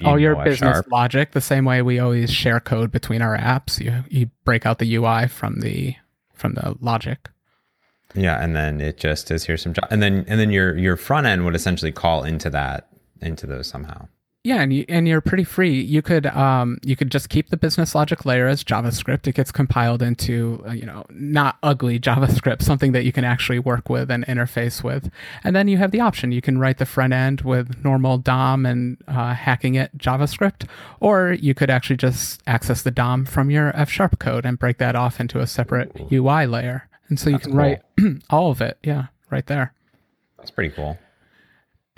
[0.00, 0.86] you all your business sharp.
[0.90, 4.78] logic the same way we always share code between our apps you you break out
[4.78, 5.94] the ui from the
[6.34, 7.28] from the logic
[8.14, 10.96] Yeah, and then it just is here's some job, and then and then your your
[10.96, 12.88] front end would essentially call into that
[13.20, 14.08] into those somehow.
[14.46, 15.80] Yeah and you and you're pretty free.
[15.80, 19.26] You could um you could just keep the business logic layer as javascript.
[19.26, 23.58] It gets compiled into uh, you know not ugly javascript something that you can actually
[23.58, 25.10] work with and interface with.
[25.42, 26.32] And then you have the option.
[26.32, 30.68] You can write the front end with normal dom and uh, hacking it javascript
[31.00, 34.78] or you could actually just access the dom from your f sharp code and break
[34.78, 36.88] that off into a separate ui layer.
[37.08, 37.60] And so you can cool.
[37.60, 37.82] write
[38.30, 38.78] all of it.
[38.82, 39.72] Yeah right there.
[40.38, 40.98] That's pretty cool.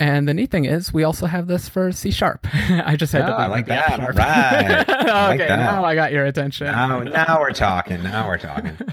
[0.00, 2.46] And the neat thing is, we also have this for C sharp.
[2.52, 3.32] I just had Oh, to.
[3.32, 3.96] I like that.
[3.96, 4.16] sharp.
[4.16, 4.88] Right.
[4.88, 5.56] I like okay, that.
[5.56, 6.68] now I got your attention.
[6.68, 8.02] Now now we're talking.
[8.02, 8.76] Now we're talking.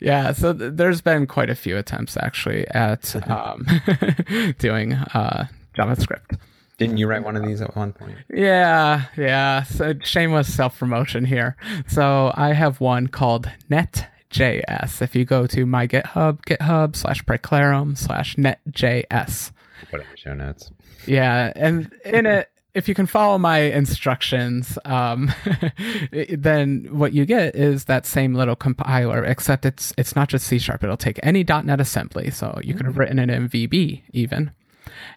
[0.00, 3.64] Yeah, so th- there's been quite a few attempts actually at um,
[4.58, 6.38] doing uh, JavaScript.
[6.78, 8.16] Didn't you write one of these at one point?
[8.32, 9.62] Yeah, yeah.
[9.62, 11.54] So shameless self promotion here.
[11.86, 15.00] So I have one called Net.js.
[15.02, 19.52] If you go to my GitHub, GitHub slash praeclarum slash Net.js.
[19.90, 20.70] Put it in the show notes.
[21.06, 25.32] Yeah, and in it, if you can follow my instructions, um,
[26.30, 30.58] then what you get is that same little compiler, except it's it's not just C
[30.58, 30.82] sharp.
[30.82, 34.52] It'll take any .NET assembly, so you could have written it in VB even,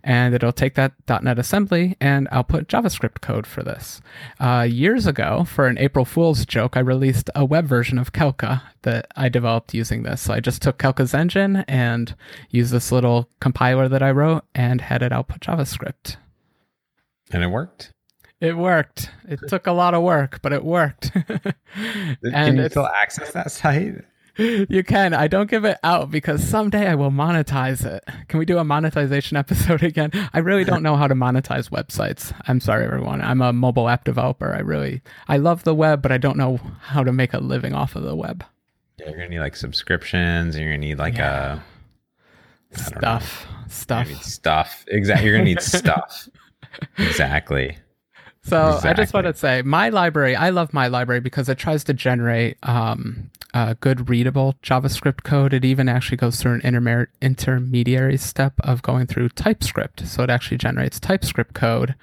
[0.04, 4.02] and it'll take that .NET assembly and output JavaScript code for this.
[4.40, 8.62] Uh, years ago, for an April Fool's joke, I released a web version of Calca
[8.84, 10.22] that I developed using this.
[10.22, 12.16] So I just took Calca's engine and
[12.50, 16.18] used this little compiler that I wrote and had it output JavaScript.
[17.32, 17.92] And it worked.
[18.42, 19.10] It worked.
[19.28, 21.12] It took a lot of work, but it worked.
[21.74, 24.04] Can and you it's, still access that site?
[24.38, 25.14] You can.
[25.14, 28.04] I don't give it out because someday I will monetize it.
[28.28, 30.12] Can we do a monetization episode again?
[30.34, 32.34] I really don't know how to monetize websites.
[32.48, 33.22] I'm sorry, everyone.
[33.22, 34.54] I'm a mobile app developer.
[34.54, 37.74] I really, I love the web, but I don't know how to make a living
[37.74, 38.44] off of the web.
[39.00, 40.56] Yeah, you're gonna need like subscriptions.
[40.56, 41.60] and You're gonna need like Yeah.
[42.74, 44.08] a Stuff, stuff.
[44.24, 44.84] stuff.
[44.90, 45.26] Exactly.
[45.26, 46.28] You're gonna need stuff.
[46.98, 47.78] Exactly.
[48.46, 50.36] So I just want to say, my library.
[50.36, 55.52] I love my library because it tries to generate um, uh, good readable JavaScript code.
[55.52, 60.08] It even actually goes through an intermer- intermediary step of going through TypeScript.
[60.08, 61.96] So it actually generates TypeScript code.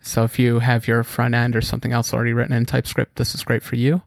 [0.00, 3.34] So if you have your front end or something else already written in TypeScript, this
[3.34, 4.00] is great for you.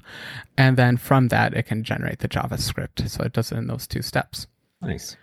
[0.58, 3.08] And then from that, it can generate the JavaScript.
[3.08, 4.48] So it does it in those two steps.
[4.82, 5.16] Nice.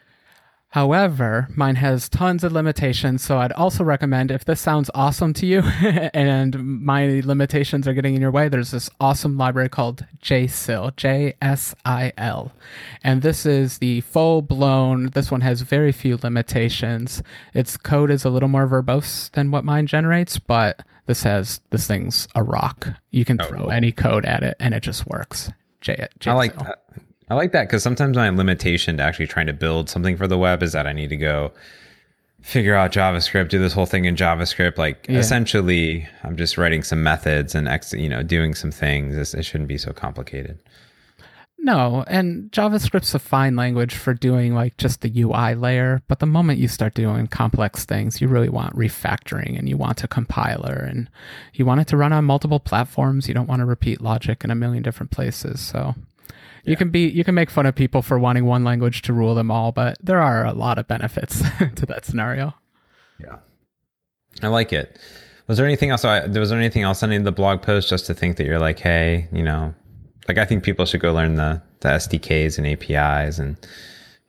[0.71, 5.47] However, mine has tons of limitations, so I'd also recommend if this sounds awesome to
[5.47, 5.61] you
[6.15, 11.35] and my limitations are getting in your way, there's this awesome library called JSIL, J
[11.43, 12.53] S I L.
[13.03, 17.21] And this is the full blown, this one has very few limitations.
[17.53, 21.89] Its code is a little more verbose than what mine generates, but this has, this
[21.89, 22.87] thing's a rock.
[23.11, 23.71] You can Oh, throw cool.
[23.73, 25.51] any code at it and it just works.
[25.81, 26.85] J- I like that.
[27.31, 30.37] I like that because sometimes my limitation to actually trying to build something for the
[30.37, 31.53] web is that I need to go
[32.43, 34.79] figure out JavaScript, do this whole thing in JavaScript.
[34.79, 35.19] Like Yeah.
[35.19, 39.17] essentially, I'm just writing some methods and ex, you know, doing some things.
[39.17, 40.59] It's, it shouldn't be so complicated.
[41.63, 46.27] No, and JavaScript's a fine language for doing like just the UI layer, but the
[46.27, 50.75] moment you start doing complex things, you really want refactoring and you want a compiler
[50.75, 51.11] and
[51.53, 53.29] you want it to run on multiple platforms.
[53.29, 55.61] You don't want to repeat logic in a million different places.
[55.61, 55.95] So
[56.65, 59.35] you can be you can make fun of people for wanting one language to rule
[59.35, 61.43] them all, but there are a lot of benefits
[61.77, 62.55] to that scenario.
[63.19, 63.37] Yeah,
[64.43, 64.99] I like it.
[65.47, 66.05] Was there anything else?
[66.05, 68.47] I, was there anything else on any of the blog posts just to think that
[68.47, 69.75] you're like, hey, you know,
[70.29, 73.57] like I think people should go learn the the SDKs and APIs and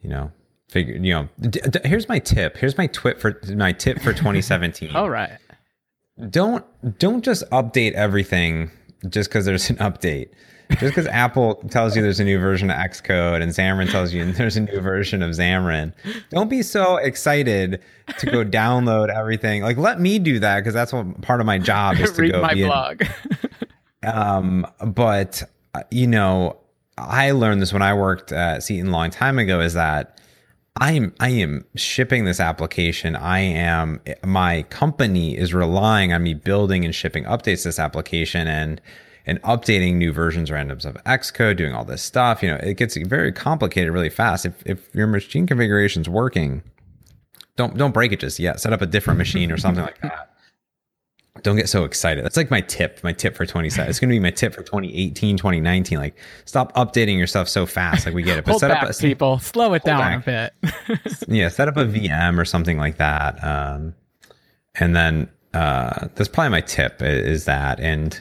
[0.02, 0.32] you know
[0.70, 1.30] figure you know.
[1.41, 2.58] D- d- here's my tip.
[2.58, 4.91] Here's my twit for my tip for 2017.
[4.96, 5.32] All right.
[6.30, 6.65] don't
[6.98, 8.72] don't just update everything
[9.10, 10.30] just because there's an update.
[10.79, 14.31] Just because Apple tells you there's a new version of Xcode and Xamarin tells you
[14.34, 15.93] there's a new version of Xamarin,
[16.29, 17.81] don't be so excited
[18.17, 19.63] to go download everything.
[19.63, 22.31] Like, let me do that because that's what part of my job is to Read
[22.31, 23.03] go my blog.
[24.03, 26.57] um, but uh, you know,
[26.97, 29.60] I learned this when I worked at Seton a long time ago.
[29.60, 30.19] Is that
[30.79, 33.15] I am I am shipping this application.
[33.15, 38.47] I am my company is relying on me building and shipping updates to this application
[38.47, 38.81] and
[39.25, 42.41] and updating new versions randoms of Xcode, doing all this stuff.
[42.41, 44.45] You know, it gets very complicated really fast.
[44.45, 46.63] If if your machine configuration's working,
[47.55, 48.60] don't don't break it just yet.
[48.60, 50.29] Set up a different machine or something like that.
[51.43, 52.25] Don't get so excited.
[52.25, 53.89] That's like my tip, my tip for 2017.
[53.89, 55.97] It's going to be my tip for 2018, 2019.
[55.97, 58.05] Like, stop updating your stuff so fast.
[58.05, 58.45] Like, we get it.
[58.45, 59.39] But set back, up a, people.
[59.39, 60.51] Slow it down back.
[60.62, 61.17] a bit.
[61.29, 63.41] yeah, set up a VM or something like that.
[63.43, 63.95] Um,
[64.75, 67.79] and then uh, that's probably my tip is that.
[67.79, 68.19] And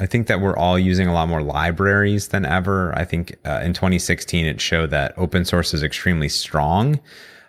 [0.00, 2.96] I think that we're all using a lot more libraries than ever.
[2.96, 7.00] I think uh, in 2016 it showed that open source is extremely strong.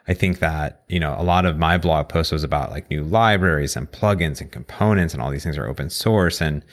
[0.07, 3.03] I think that you know a lot of my blog post was about like new
[3.03, 6.65] libraries and plugins and components and all these things are open source and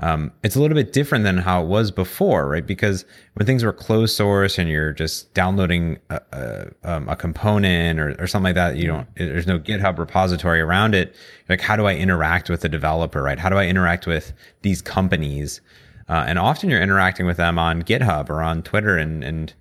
[0.00, 2.66] um, it's a little bit different than how it was before, right?
[2.66, 7.98] Because when things were closed source and you're just downloading a, a, um, a component
[7.98, 11.14] or, or something like that, you don't, there's no GitHub repository around it.
[11.48, 13.38] Like, how do I interact with the developer, right?
[13.38, 15.62] How do I interact with these companies?
[16.10, 19.54] Uh, and often you're interacting with them on GitHub or on Twitter and, and,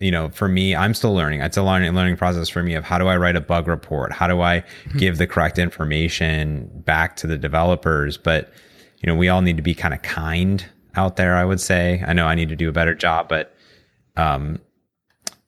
[0.00, 1.42] you know, for me, I'm still learning.
[1.42, 4.10] It's a learning learning process for me of how do I write a bug report?
[4.10, 4.64] How do I
[4.96, 8.16] give the correct information back to the developers?
[8.16, 8.50] But
[9.06, 10.66] you know, we all need to be kind of kind
[10.96, 11.36] out there.
[11.36, 12.02] I would say.
[12.06, 13.54] I know I need to do a better job, but
[14.16, 14.60] um,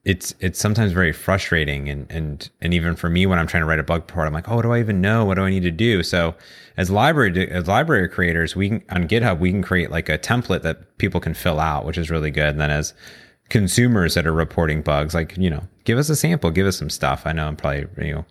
[0.05, 3.67] it's it's sometimes very frustrating, and and and even for me when I'm trying to
[3.67, 5.25] write a bug report, I'm like, oh, what do I even know?
[5.25, 6.05] What do I need to do?
[6.05, 6.37] So
[6.77, 10.63] as library as library creators, we can on GitHub we can create like a template
[10.63, 12.51] that people can fill out, which is really good.
[12.51, 12.95] And then as
[13.49, 16.91] consumers that are reporting bugs, like you know, give us a sample, give us some
[16.91, 17.23] stuff.
[17.27, 18.25] I know I'm probably you know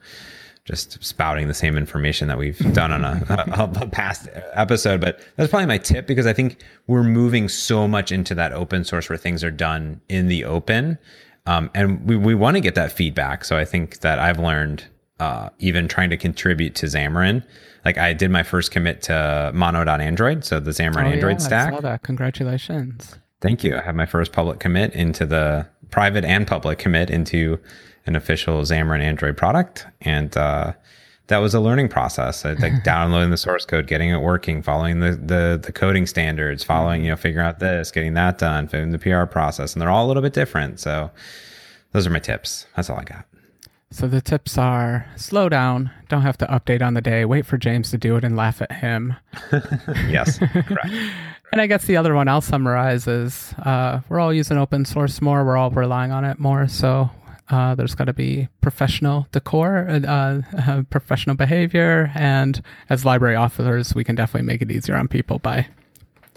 [0.68, 5.22] just spouting the same information that we've done on a, a, a past episode, but
[5.38, 9.08] that's probably my tip because I think we're moving so much into that open source
[9.10, 10.98] where things are done in the open.
[11.46, 13.46] Um, and we, we want to get that feedback.
[13.46, 14.84] So I think that I've learned,
[15.22, 17.44] uh, even trying to contribute to Xamarin.
[17.86, 20.44] Like I did my first commit to mono.android.
[20.44, 21.72] So the Xamarin Oh, Android yeah, stack.
[21.72, 22.04] I saw that.
[22.04, 23.16] Congratulations.
[23.40, 23.78] Thank you.
[23.78, 27.58] I have my first public commit into the private and public commit into
[28.08, 29.86] an official Xamarin Android product.
[30.02, 30.74] And uh,
[31.28, 32.46] that was a learning process.
[32.46, 37.04] Like downloading the source code, getting it working, following the, the the coding standards, following
[37.04, 40.06] you know figuring out this, getting that done, figuring the PR process, and they're all
[40.06, 40.80] a little bit different.
[40.80, 41.12] So
[41.92, 42.66] those are my tips.
[42.76, 43.26] That's all I got.
[43.90, 47.58] So the tips are slow down, don't have to update on the day, wait for
[47.58, 49.16] James to do it and laugh at him.
[50.10, 50.94] yes, correct.
[51.54, 55.22] And I guess the other one I'll summarize is uh, we're all using open source
[55.22, 56.68] more, we're all relying on it more.
[56.68, 57.10] So
[57.50, 63.96] uh, there's got to be professional decor, uh, uh, professional behavior, and as library officers,
[63.96, 65.68] we can definitely make it easier on people by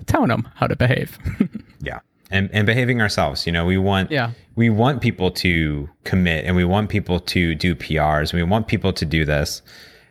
[0.06, 1.18] telling them how to behave.
[1.80, 2.00] yeah
[2.30, 3.46] and, and behaving ourselves.
[3.46, 4.30] You know, we want yeah.
[4.56, 8.32] we want people to commit and we want people to do PRs.
[8.32, 9.62] We want people to do this.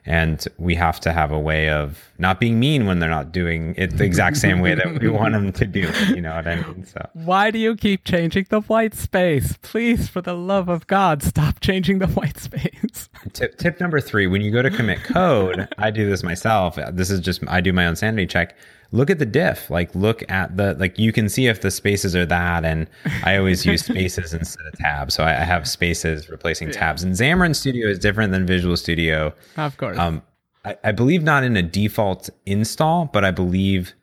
[0.10, 3.76] And we have to have a way of not being mean when they're not doing
[3.78, 6.16] it the exact same way that we want them to do it.
[6.16, 6.84] You know what I mean?
[6.84, 9.60] So why do you keep changing the white space?
[9.62, 13.07] Please, for the love of God, stop changing the white space.
[13.34, 16.80] tip tip number three: when you go to commit code, I do this myself.
[16.91, 18.55] This is just I do my own sanity check
[18.91, 22.15] look at the diff like look at the like you can see if the spaces
[22.15, 22.87] are that and
[23.23, 26.73] i always use spaces instead of tabs so i, I have spaces replacing yeah.
[26.73, 30.21] tabs and xamarin studio is different than visual studio of course um
[30.65, 33.93] I, I believe not in a default install but i believe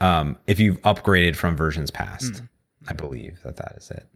[0.00, 2.48] um if you've upgraded from versions past mm.
[2.88, 4.06] i believe that that is it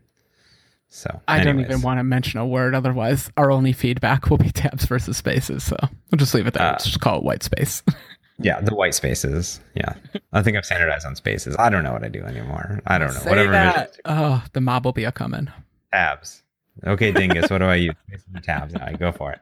[0.94, 1.56] so I anyways.
[1.56, 5.16] don't even want to mention a word, otherwise our only feedback will be tabs versus
[5.16, 5.64] spaces.
[5.64, 6.62] So we'll just leave it there.
[6.62, 7.82] Uh, Let's just call it white space.
[8.38, 9.60] Yeah, the white spaces.
[9.74, 9.94] Yeah,
[10.32, 11.54] I think I've standardized on spaces.
[11.58, 12.80] I don't know what I do anymore.
[12.86, 13.20] I don't know.
[13.20, 13.52] Say Whatever.
[13.52, 13.98] That.
[14.04, 15.48] Oh, the mob will be a coming.
[15.92, 16.42] Tabs.
[16.84, 17.48] Okay, dingus.
[17.48, 17.94] what do I use?
[18.42, 18.74] Tabs.
[18.74, 19.40] Now go for it.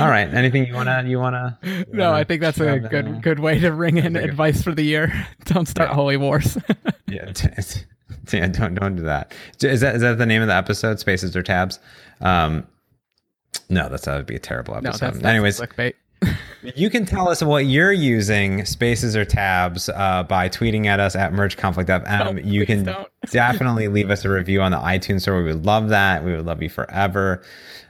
[0.00, 0.32] All right.
[0.32, 1.58] Anything you wanna you wanna?
[1.62, 3.20] You no, wanna I think that's a good that?
[3.22, 5.12] good way to ring in advice for the year.
[5.44, 5.94] Don't start yeah.
[5.94, 6.58] holy wars.
[7.06, 7.32] yeah,
[8.32, 8.48] yeah.
[8.48, 9.32] Don't don't do that.
[9.62, 10.98] Is that is that the name of the episode?
[10.98, 11.78] Spaces or tabs?
[12.20, 12.66] Um,
[13.68, 14.92] no, that's that would be a terrible episode.
[14.92, 15.94] No, that's, that's Anyways, clickbait
[16.74, 21.14] you can tell us what you're using, spaces or tabs, uh, by tweeting at us
[21.14, 22.26] at mergeconflict.fm.
[22.26, 22.84] Oh, you can
[23.30, 25.38] definitely leave us a review on the iTunes store.
[25.38, 26.24] We would love that.
[26.24, 27.42] We would love you forever.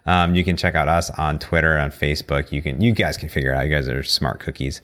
[0.06, 2.52] Um, you can check out us on Twitter, on Facebook.
[2.52, 3.64] You can, you guys can figure it out.
[3.66, 4.80] You guys are smart cookies.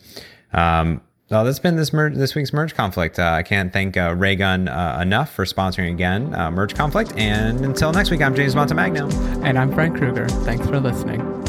[0.53, 3.19] Um, well, that's been this merge, this week's merge conflict.
[3.19, 7.15] Uh, I can't thank uh, Raygun uh, enough for sponsoring again uh, merge conflict.
[7.17, 9.11] And until next week, I'm James Montemagno,
[9.43, 10.29] and I'm Frank Krueger.
[10.29, 11.42] Thanks for listening.